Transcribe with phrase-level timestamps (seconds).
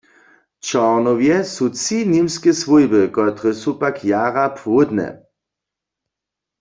[0.59, 5.07] W Čornjowje su tři němske swójby, kotrež su pak jara płódne.